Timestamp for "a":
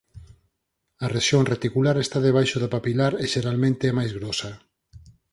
1.05-1.07